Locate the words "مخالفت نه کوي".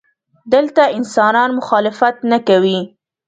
1.59-2.79